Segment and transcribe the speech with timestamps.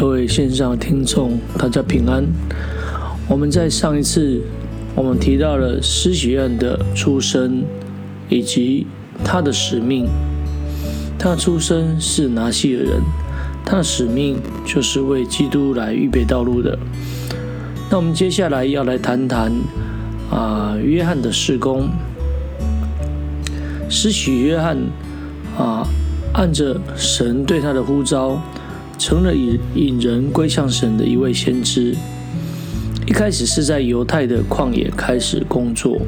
[0.00, 2.24] 各位线上听众，大家平安。
[3.28, 4.40] 我们在上一次
[4.94, 7.62] 我们提到了施洗约翰的出生
[8.30, 8.86] 以及
[9.22, 10.08] 他的使命。
[11.18, 13.02] 他的出生是拿西尔人，
[13.62, 16.78] 他的使命就是为基督来预备道路的。
[17.90, 19.52] 那我们接下来要来谈谈
[20.30, 21.90] 啊，约翰的事工。
[23.90, 24.78] 施洗约翰
[25.58, 25.86] 啊，
[26.32, 28.40] 按着神对他的呼召。
[29.00, 31.96] 成了引引人归向神的一位先知。
[33.06, 35.98] 一开始是在犹太的旷野开始工作。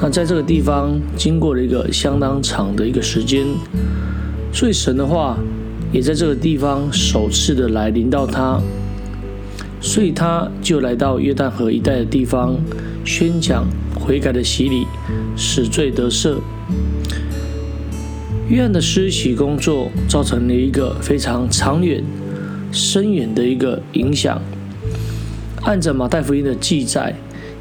[0.00, 3.46] 那在这个地方经过了一个相当长的一个时间，
[4.54, 5.38] 所以神的话
[5.92, 8.58] 也在这个地方首次的来临到他。
[9.82, 12.56] 所以他就来到约旦河一带的地方，
[13.04, 13.66] 宣讲
[14.00, 14.86] 悔改的洗礼，
[15.36, 16.36] 使罪得赦。
[18.52, 22.04] 约翰的施洗工作造成了一个非常长远、
[22.70, 24.42] 深远的一个影响。
[25.62, 27.16] 按着马太福音的记载，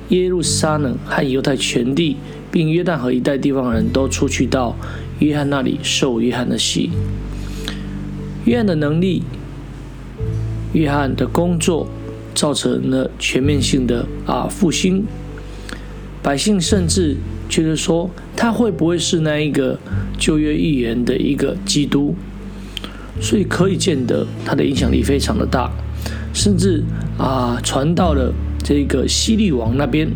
[0.10, 2.18] 耶路撒冷和犹太全地，
[2.52, 4.76] 并约旦河一带地方人都出去到
[5.20, 6.90] 约翰那里受约翰的洗。
[8.44, 9.24] 约翰的能力、
[10.74, 11.88] 约翰的工作，
[12.36, 15.06] 造成了全面性的啊复兴。
[16.22, 17.16] 百姓甚至
[17.52, 19.78] 觉得说，他会不会是那一个？
[20.18, 22.14] 旧约预言的一个基督，
[23.20, 25.72] 所以可以见得他的影响力非常的大，
[26.32, 26.84] 甚至
[27.18, 28.32] 啊传到了
[28.64, 30.08] 这个西律王那边，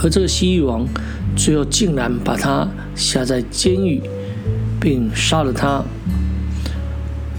[0.00, 0.86] 而这个西律王
[1.34, 4.00] 最后竟然把他下在监狱，
[4.80, 5.82] 并杀了他。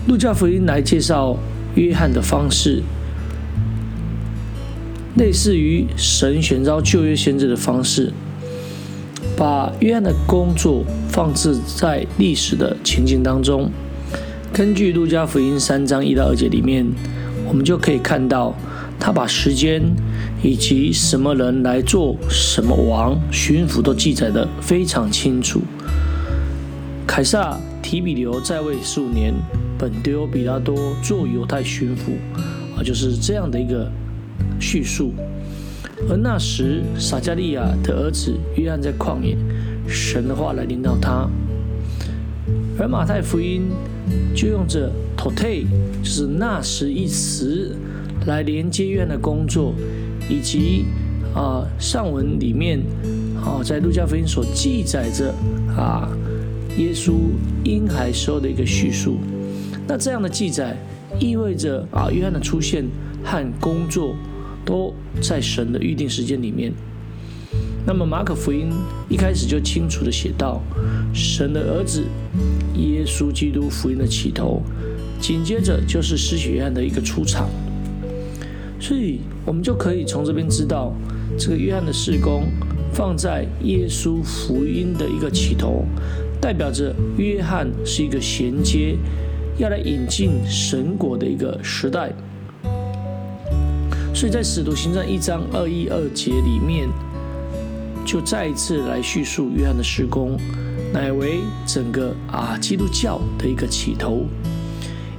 [0.09, 1.38] 路加福音来介绍
[1.76, 2.84] 约翰的方式，
[5.16, 8.12] 类似于神选召旧约先知的方式。
[9.38, 13.69] 把约翰的工作放置在历史的情境当中，
[14.53, 16.85] 根据路加福音三章一到二节里面，
[17.47, 18.56] 我们就可以看到
[18.97, 19.81] 他把时间
[20.41, 25.62] 以及什么人来做什么王、巡抚都记载的非常清楚。
[27.06, 29.34] 凯撒提比留在位十五年，
[29.78, 32.13] 本丢比拉多做犹太巡抚，
[32.78, 33.91] 啊，就是这样的一个
[34.59, 35.13] 叙述。
[36.09, 39.35] 而那时，撒加利亚的儿子约翰在旷野，
[39.88, 41.28] 神的话来领导他。
[42.78, 43.69] 而马太福音
[44.35, 45.66] 就用着 “tote”，
[46.03, 47.75] 就是那时一词，
[48.28, 49.73] 来连接约翰的工作，
[50.29, 50.85] 以及
[51.33, 52.81] 啊上文里面
[53.41, 55.33] 啊在路加福音所记载着
[55.75, 56.09] 啊
[56.77, 57.13] 耶稣
[57.63, 59.17] 婴孩时候的一个叙述。
[59.88, 60.77] 那这样的记载
[61.19, 62.85] 意味着啊约翰的出现
[63.23, 64.13] 和工作。
[64.66, 66.74] 都在神的预定时间里面。
[67.88, 68.72] 那么马可福音
[69.08, 70.59] 一开始就清楚的写到，
[71.14, 72.03] 神的儿子
[72.75, 74.64] 耶稣基督福音的起头，
[75.22, 77.48] 紧接着就是施洗约翰的一个出场。
[78.80, 80.94] 所以我们就可以从这边知道，
[81.38, 82.46] 这个约翰的事工
[82.92, 85.86] 放在耶稣福音的一个起头，
[86.42, 88.98] 代表着约翰是一个衔接，
[89.59, 92.12] 要来引进神国的一个时代。
[94.16, 96.88] 所以在使徒行传一章二一二节里面，
[98.06, 100.40] 就再一次来叙述约翰的施工，
[100.94, 104.25] 乃为整个啊基督教的一个起头。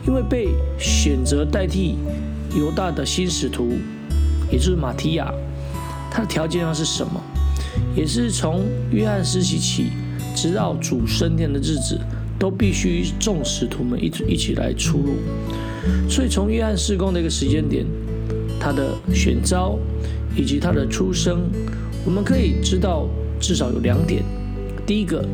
[0.08, 0.48] 因为被
[0.78, 1.98] 选择代替
[2.56, 3.74] 犹大的新使徒，
[4.50, 5.30] 也就是马提亚，
[6.10, 7.20] 他的条件要是什么？
[7.94, 9.88] 也是从约翰时期起，
[10.34, 12.00] 直到主升天的日子，
[12.38, 15.16] 都必须众使徒们一一起来出入。
[16.08, 17.84] 所以从约翰施工的一个时间点。
[18.66, 19.78] 他的选召
[20.34, 21.48] 以及他的出生，
[22.04, 24.24] 我们可以知道至少有两点。
[24.84, 25.24] 第一个，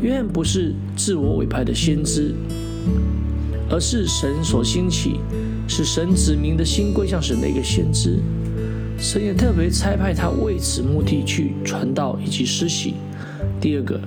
[0.00, 2.34] 约翰不是自我委派的先知，
[3.68, 5.20] 而是神所兴起，
[5.68, 8.18] 是神子民的心归向神的一个先知。
[8.98, 12.94] 神也特别差派他为此目的去传道以及施洗。
[13.60, 14.00] 第二个，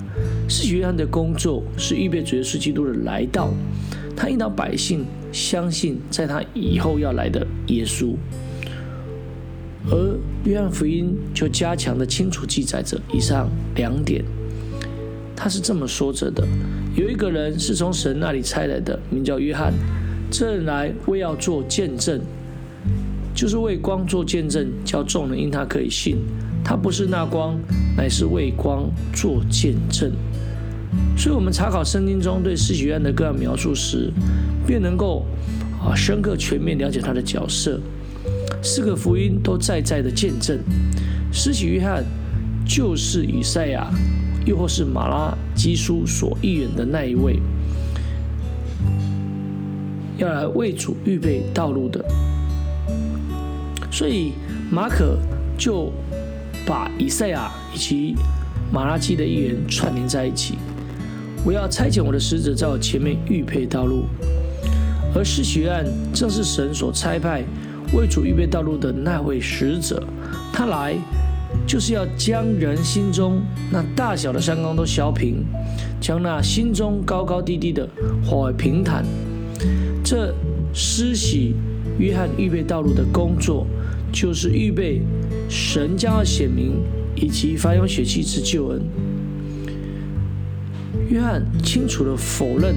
[0.50, 3.54] 是约翰的工作是预备主耶稣基督的来到，
[4.16, 8.16] 他引导百姓相信在他以后要来的耶稣。
[9.92, 14.24] 而约翰福音就加强的清楚记载着以上两点，
[15.36, 16.46] 他是这么说着的：
[16.96, 19.74] 有一个人是从神那里差来的，名叫约翰，
[20.32, 22.20] 这人来为要做见证，
[23.36, 26.18] 就是为光做见证，叫众人因他可以信。
[26.64, 27.56] 他不是那光，
[27.96, 30.12] 乃是为光做见证。
[31.16, 34.12] 所以，我们查考圣经中对施洗约翰的各样描述时，
[34.66, 35.24] 便能够
[35.80, 37.80] 啊深刻全面了解他的角色。
[38.66, 40.60] 四个福音都在在的见证，
[41.32, 42.04] 施洗约翰
[42.68, 43.94] 就是以赛亚，
[44.44, 47.40] 又或是马拉基书所预言的那一位。
[50.18, 52.04] 要来为主预备道路的。
[53.92, 54.34] 所以
[54.72, 55.20] 马可
[55.56, 55.94] 就
[56.66, 58.16] 把以赛亚以及
[58.74, 60.56] 马拉基的预言串联在一起。
[61.46, 64.06] 我要差遣我的使者在我前面预备道路，
[65.14, 67.44] 而施洗约翰正是神所差派
[67.94, 70.04] 为主预备道路的那位使者。
[70.52, 70.96] 他来
[71.68, 73.42] 就是要将人心中
[73.72, 75.46] 那大小的山冈都削平，
[76.00, 77.88] 将那心中高高低低的
[78.24, 79.06] 化为平坦。
[80.04, 80.34] 这
[80.74, 81.56] 施洗
[81.98, 83.66] 约翰预备道路的工作，
[84.12, 85.02] 就是预备
[85.50, 86.82] 神将要显明
[87.16, 88.82] 以及发扬血气之救恩。
[91.10, 92.76] 约翰清楚的否认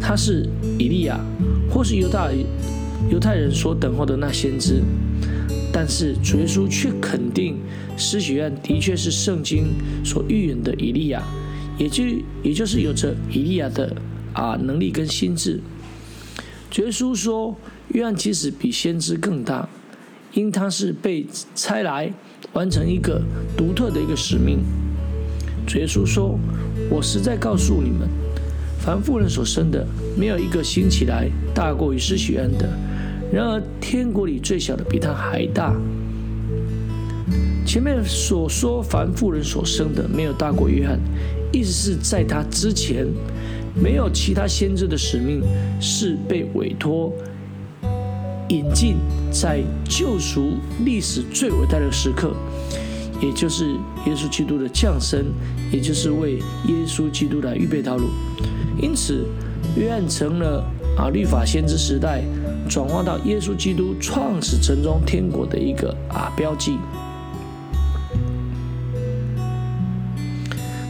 [0.00, 0.48] 他是
[0.78, 1.20] 以利亚，
[1.70, 2.28] 或是犹大
[3.10, 4.82] 犹太人所等候的那先知，
[5.72, 7.56] 但是主耶稣却肯定
[7.96, 9.74] 施洗愿的确是圣经
[10.04, 11.22] 所预言的以利亚，
[11.78, 12.04] 也就
[12.42, 13.94] 也就是有着以利亚的
[14.32, 15.60] 啊能力跟心智。
[16.70, 17.56] 主耶稣说，
[17.88, 19.68] 约翰其实比先知更大，
[20.32, 22.12] 因他是被差来
[22.52, 23.22] 完成一个
[23.56, 24.58] 独特的一个使命。
[25.66, 26.38] 主耶稣说
[26.90, 28.08] ：“我实在告诉你们，
[28.80, 29.86] 凡妇人所生的，
[30.18, 32.68] 没有一个兴起来大过于施洗愿的。
[33.32, 35.74] 然而天国里最小的比他还大。
[37.66, 40.98] 前面所说凡妇人所生的，没有大过约翰，
[41.52, 43.06] 意思是在他之前，
[43.74, 45.42] 没有其他先知的使命
[45.80, 47.12] 是被委托
[48.48, 48.96] 引进
[49.32, 50.52] 在救赎
[50.84, 52.34] 历史最伟大的时刻。”
[53.22, 53.70] 也就是
[54.06, 55.24] 耶稣基督的降生，
[55.72, 58.08] 也就是为耶稣基督来预备道路。
[58.78, 59.24] 因此，
[59.76, 60.62] 约翰成了
[60.98, 62.22] 啊律法先知时代
[62.68, 66.78] 转化到耶稣基督创始城中天国的一个啊标记。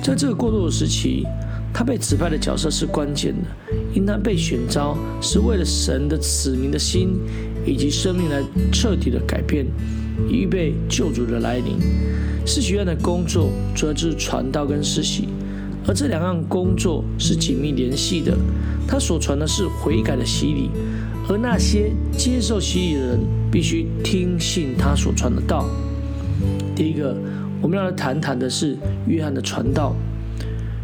[0.03, 1.25] 在这个过渡的时期，
[1.73, 3.49] 他被指派的角色是关键的，
[3.94, 7.19] 因他被选召是为了神的子民的心
[7.67, 8.43] 以及生命来
[8.73, 9.67] 彻底的改变。
[10.29, 11.76] 预备救主的来临，
[12.47, 15.26] 施洗院的工作主要就是传道跟施洗，
[15.88, 18.37] 而这两样工作是紧密联系的。
[18.87, 20.71] 他所传的是悔改的洗礼，
[21.29, 25.69] 而那些接受洗礼的人必须听信他所传的道。
[26.76, 27.17] 第一个，
[27.62, 28.76] 我们要来谈谈的是
[29.06, 29.94] 约翰的传道。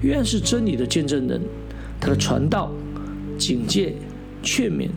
[0.03, 1.41] 约翰是真理的见证人，
[2.01, 2.73] 他的传道、
[3.37, 3.95] 警戒、
[4.43, 4.89] 劝勉，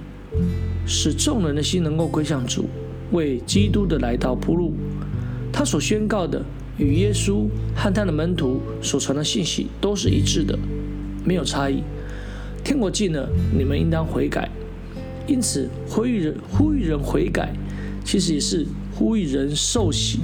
[0.85, 2.65] 使众人的心能够归向主。
[3.11, 4.73] 为基督的来到铺路，
[5.51, 6.41] 他所宣告的
[6.77, 10.57] 与耶稣和他的门徒所传的信息都是一致的，
[11.25, 11.83] 没有差异。
[12.63, 14.49] 天国近了，你们应当悔改。
[15.27, 17.53] 因此，呼吁人呼吁人悔改，
[18.03, 18.65] 其实也是
[18.95, 20.19] 呼吁人受洗。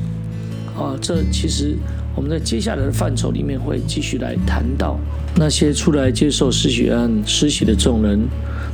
[0.78, 1.76] 啊，这其实
[2.16, 4.98] 我们在接下来的范畴里面会继续来谈到
[5.36, 8.20] 那些出来接受施洗案施洗的众人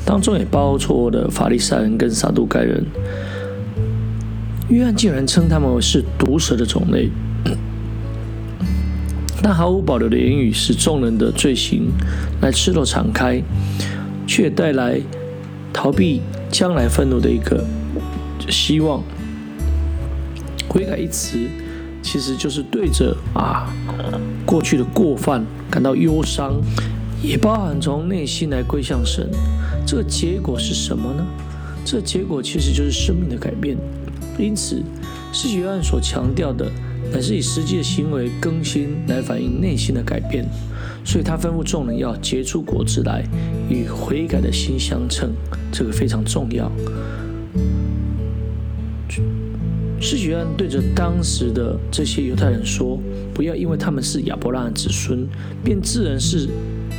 [0.06, 2.86] 当中，也包括了法利赛人跟撒都该人。
[4.70, 7.10] 约翰竟然称他们是毒蛇的种类，
[9.42, 11.88] 那毫无保留的言语使众人的罪行
[12.42, 13.42] 来赤裸敞开，
[14.28, 15.00] 却带来
[15.76, 17.62] 逃避将来愤怒的一个
[18.50, 19.04] 希望。
[20.70, 21.38] 悔改一词，
[22.02, 23.68] 其实就是对着啊
[24.46, 26.62] 过去的过犯感到忧伤，
[27.22, 29.30] 也包含从内心来归向神。
[29.86, 31.26] 这个结果是什么呢？
[31.84, 33.78] 这结果其实就是生命的改变。
[34.40, 34.82] 因此，
[35.34, 36.72] 施洗约翰所强调的，
[37.12, 40.46] 乃是以实际的行为更新来反映内心的改变。
[41.06, 43.24] 所以他吩咐众人要结出果子来，
[43.70, 45.32] 与悔改的心相称，
[45.72, 46.70] 这个非常重要。
[50.02, 53.00] 施洗约翰对着当时的这些犹太人说
[53.34, 55.28] ：“不要因为他们是亚伯拉罕子孙，
[55.64, 56.50] 便自认是，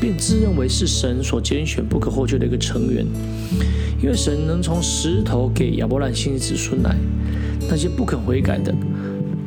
[0.01, 3.05] 便自认为是神所拣选不可或缺的一个成员。
[4.03, 6.97] 因为神能从石头给亚伯拉罕新子孙来。”
[7.69, 8.73] 那些不肯悔改的，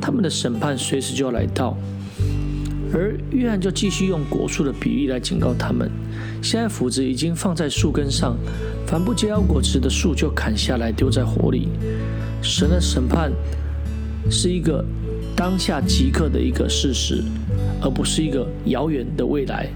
[0.02, 1.78] 他们的审判随时就要来到。
[2.94, 5.90] 而约翰就继续用果树的比喻来警告他们：
[6.42, 8.38] 现在斧子已经放在树根上，
[8.88, 11.70] 凡不结好果子的树就砍下来丢在火里。
[12.42, 13.32] 神的审判
[14.30, 14.84] 是一个
[15.36, 17.24] 当下即刻的一个事实，
[17.82, 19.70] 而不是一个遥远的未来。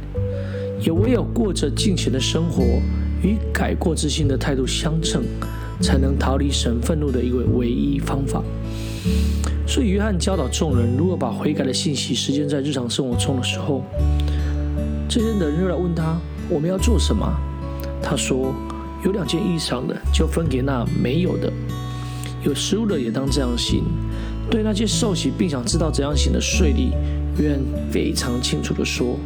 [0.81, 2.63] 也唯有过着敬虔的生活，
[3.23, 5.23] 与改过自新的态度相称。
[5.81, 8.41] 才能逃离神愤怒的一个唯一方法。
[9.65, 13.83] 所以，约翰教导众人如何把悔改的信息实践在日常生活中的时候，
[15.09, 16.17] 这些人又来问他
[16.49, 17.25] ：“我们要做什么？”
[18.01, 18.53] 他说
[19.03, 21.49] ：“有两件衣裳的，就分给那没有的；
[22.43, 23.83] 有食物的，也当这样行。”
[24.51, 26.91] 对那些受洗并想知道怎样行的税吏，
[27.41, 29.17] 约翰非常清楚地说：“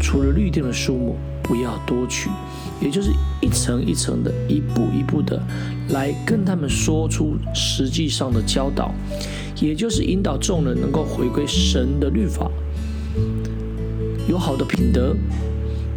[0.00, 2.30] 除了律定的数目，不要多取。
[2.80, 5.42] 也就是一层一层的、一步一步的
[5.90, 8.94] 来跟他们说出实际上的教导，
[9.60, 12.50] 也就是引导众人能够回归神的律法，
[14.28, 15.16] 有好的品德，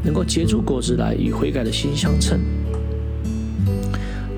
[0.04, 2.40] 能够结出果子来，与悔改的心相称。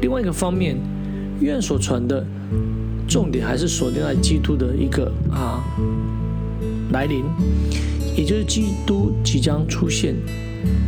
[0.01, 0.75] 另外一个方面，
[1.41, 2.25] 愿所传的
[3.07, 5.63] 重点还是锁定在基督的一个啊
[6.91, 7.23] 来临，
[8.17, 10.15] 也就是基督即将出现。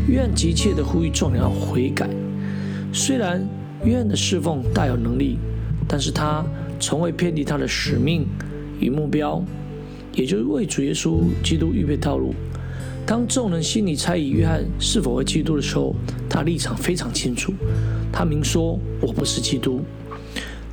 [0.07, 2.09] 约翰急切地呼吁众人要悔改。
[2.93, 3.47] 虽然
[3.83, 5.37] 约翰的侍奉大有能力，
[5.87, 6.45] 但是他
[6.79, 8.25] 从未偏离他的使命
[8.79, 9.43] 与目标，
[10.13, 12.33] 也就是为主耶稣基督预备道路。
[13.05, 15.93] 当众人心里猜疑约翰是否为基督的时候，
[16.29, 17.53] 他立场非常清楚。
[18.11, 19.81] 他明说：“我不是基督。”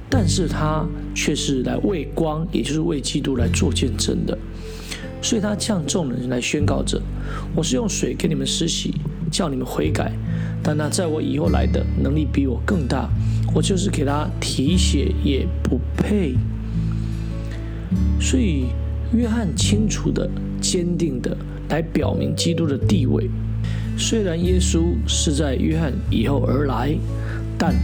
[0.09, 4.37] 但是他却是来为光，也就是为基督来做见证的。
[5.23, 7.01] 所以他向众人来宣告着
[7.55, 8.95] ：“我是用水给你们施洗，
[9.31, 10.13] 叫你们悔改。
[10.63, 13.09] 但那在我以后来的能力比我更大，
[13.55, 16.35] 我就是给他提血也不配。”
[18.21, 18.67] 所以
[19.13, 20.29] 约翰清楚的、
[20.61, 21.37] 坚定的
[21.69, 23.29] 来表明基督的地位。
[23.99, 26.97] 虽然耶稣是在约翰以后而来，
[27.59, 27.75] 但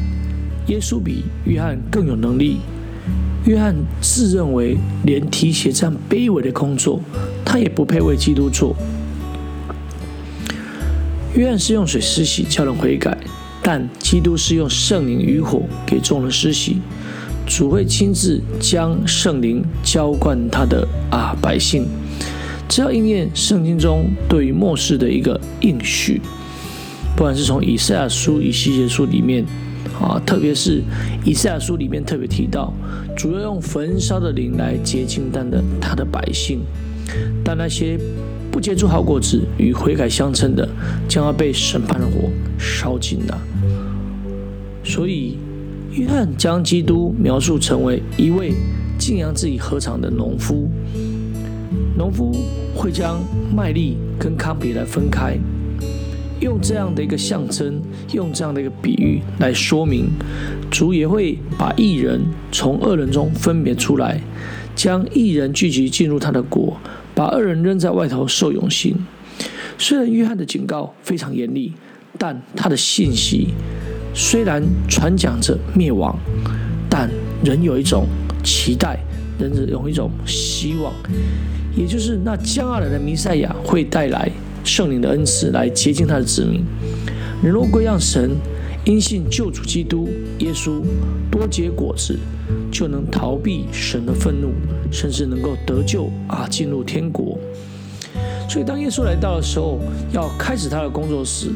[0.69, 2.59] 耶稣比约翰更有能力。
[3.45, 7.01] 约翰自认为连提鞋这样卑微的工作，
[7.57, 8.77] 他也不配为基督做。
[11.35, 13.17] 约翰是用水施洗叫人悔改，
[13.63, 16.77] 但基督是用圣灵与火给众人施洗。
[17.47, 21.87] 主会亲自将圣灵浇灌他的啊百姓，
[22.69, 26.21] 只要应验圣经中对于末世的一个应许，
[27.17, 29.47] 不管是从以赛亚书、以西结书里面。
[29.99, 30.83] 啊，特别是
[31.25, 32.71] 以赛亚书里面特别提到，
[33.17, 36.61] 主要用焚烧的灵来洁净蛋的他的百姓，
[37.45, 37.99] 但那些
[38.51, 40.69] 不结出好果子与悔改相称的，
[41.09, 43.39] 将要被审判的火烧尽了。
[44.85, 45.39] 所以，
[45.93, 48.53] 约翰将基督描述成为一位
[48.99, 50.71] 敬仰自己禾场的农夫，
[51.97, 52.35] 农夫
[52.75, 53.23] 会将
[53.55, 55.39] 麦粒跟糠皮来分开。
[56.41, 57.81] 用这样的一个象征，
[58.13, 60.11] 用这样的一个比喻来说明，
[60.71, 62.21] 主也会把异人
[62.53, 64.21] 从恶人中分别出来，
[64.75, 66.77] 将异人聚集进入他的国，
[67.15, 68.95] 把恶人扔在外头受永刑。
[69.79, 71.73] 虽然约翰的警告非常严厉，
[72.19, 73.49] 但他的信息
[74.15, 76.19] 虽然传讲着灭亡，
[76.91, 77.11] 但
[77.43, 78.07] 仍有一种
[78.45, 78.99] 期待，
[79.39, 80.93] 仍有一种希望，
[81.75, 84.31] 也就是那将要来的弥赛亚会带来。
[84.67, 86.65] 圣灵的恩赐来接近他的子民。
[87.43, 88.37] 人若归向神，
[88.85, 90.09] 因信救主基督
[90.41, 90.83] 耶稣，
[91.31, 92.19] 多结果子，
[92.73, 94.49] 就能逃避神的愤怒，
[94.91, 97.39] 甚至能够得救啊，进入天国。
[98.49, 99.79] 所以，当耶稣来到的时候，
[100.13, 101.49] 要开始他的工作时，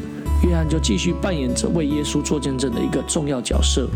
[0.45, 3.89] 约翰就继续扮演着为耶稣做见证的一个重要角色。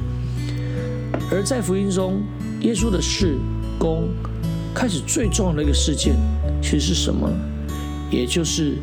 [1.31, 2.21] 而在福音中，
[2.63, 3.37] 耶稣的事
[3.79, 4.09] 工
[4.75, 6.17] 开始最重要的一个事件，
[6.61, 7.31] 其实是什么？
[8.11, 8.77] 也就是。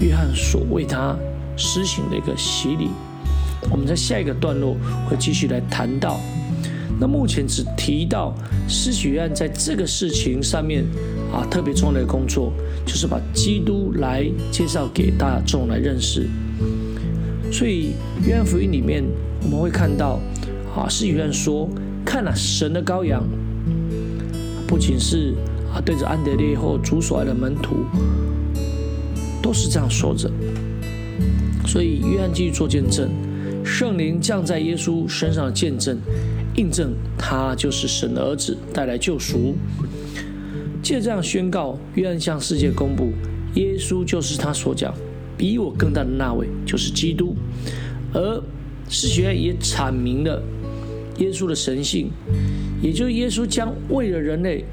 [0.00, 1.16] 约翰所为他
[1.56, 2.88] 施行的一个洗礼，
[3.70, 4.76] 我们在下一个段落
[5.08, 6.20] 会继续来谈到。
[6.98, 8.34] 那目前只提到
[8.66, 10.82] 施洗约翰在这个事情上面
[11.30, 12.52] 啊特别重要的工作，
[12.86, 16.28] 就是把基督来介绍给大众来认识。
[17.52, 17.92] 所以
[18.26, 19.04] 约翰福音里面
[19.42, 20.18] 我们会看到
[20.74, 21.68] 啊施洗约翰说
[22.04, 23.22] ：“看了神的羔羊。”
[24.66, 25.34] 不仅是
[25.72, 27.84] 啊对着安德烈或主所爱的门徒。
[29.46, 30.28] 都是这样说着，
[31.68, 33.08] 所以约翰继续做见证，
[33.64, 35.96] 圣灵降在耶稣身上的见证，
[36.56, 39.54] 印证他就是神的儿子，带来救赎。
[40.82, 43.12] 借这样宣告，约翰向世界公布，
[43.54, 44.92] 耶稣就是他所讲
[45.38, 47.36] 比我更大的那位，就是基督。
[48.12, 48.42] 而
[48.88, 50.42] 使徒约翰也阐明了
[51.18, 52.10] 耶稣的神性，
[52.82, 54.64] 也就是耶稣将为了人类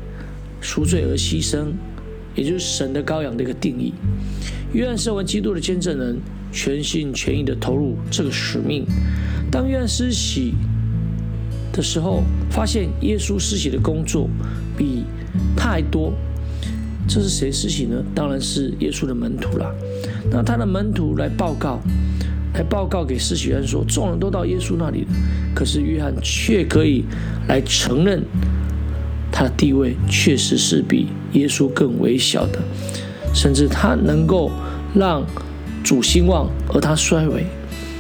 [0.62, 1.74] 赎罪而牺牲，
[2.34, 3.94] 也就是神的羔羊的一个定义。
[4.74, 6.20] 约翰身为基督的见证人，
[6.52, 8.86] 全心全意的投入这个使命。
[9.52, 10.56] 当约翰施洗
[11.72, 14.28] 的时候，发现耶稣施洗的工作
[14.76, 15.04] 比
[15.56, 16.12] 他还多。
[17.08, 18.04] 这是谁施洗呢？
[18.16, 19.72] 当然是耶稣的门徒啦。
[20.32, 21.80] 那他的门徒来报告，
[22.56, 25.08] 来报告给施洗约翰说，众人都到耶稣那里了，
[25.54, 27.04] 可是约翰却可以
[27.48, 28.24] 来承认
[29.32, 32.60] 他的地位确实是比耶稣更微小的。
[33.34, 34.52] 甚至他能够
[34.94, 35.26] 让
[35.84, 37.46] 主兴旺，而他衰微，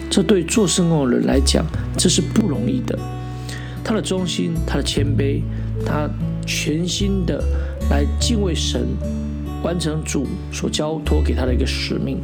[0.09, 1.65] 这对做圣工的人来讲，
[1.97, 2.97] 这是不容易的。
[3.83, 5.41] 他的忠心，他的谦卑，
[5.85, 6.09] 他
[6.45, 7.43] 全心的
[7.89, 8.87] 来敬畏神，
[9.61, 12.19] 完成主所交托给他的一个使命。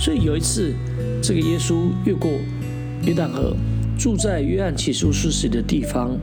[0.00, 0.74] 所以有一次，
[1.22, 2.32] 这个耶稣越过
[3.04, 3.54] 约旦河，
[3.98, 6.18] 住在约翰起初施洗的地方，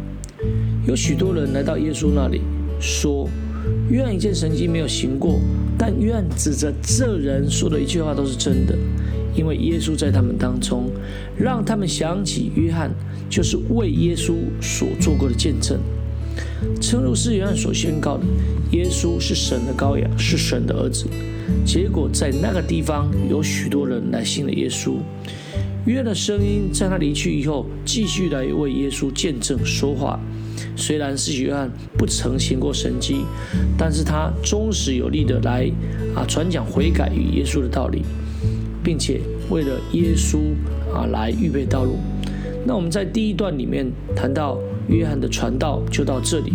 [0.86, 2.42] 有许多人来到耶稣那里，
[2.82, 3.30] 说
[3.90, 5.40] ：“约翰一件神迹没有行过，
[5.78, 8.78] 但约翰指着这人说的一句话都是真的，
[9.36, 10.90] 因为耶稣在他们当中，
[11.38, 12.92] 让他们想起约翰
[13.30, 15.80] 就是为耶稣所做过的见证。”
[16.80, 18.24] 诚如是约翰所宣告的，
[18.72, 21.06] 耶稣是神的羔羊，是神的儿子。
[21.66, 24.98] 结果在那个地方有许多人来信了耶稣。
[25.86, 30.20] 约翰的声音在他离去以后，继续来为耶稣见证说话。
[30.78, 33.26] 虽然是约翰不曾行过神迹，
[33.78, 35.70] 但是他忠实有力的来
[36.16, 38.04] 啊传讲悔改与耶稣的道理，
[38.82, 39.20] 并且
[39.50, 40.38] 为了耶稣
[40.94, 41.98] 啊来预备道路。
[42.66, 44.58] 那我们在第一段里面谈到。
[44.90, 46.54] 约翰的传道就到这里，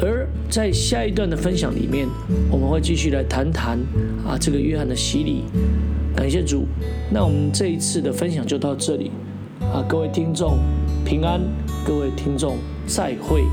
[0.00, 2.06] 而在下一段的分享里面，
[2.48, 3.76] 我们会继续来谈谈
[4.24, 5.42] 啊这个约翰的洗礼。
[6.14, 6.64] 感谢主，
[7.10, 9.10] 那我们这一次的分享就到这里，
[9.58, 10.56] 啊各位听众
[11.04, 11.40] 平安，
[11.84, 13.44] 各位听众再会。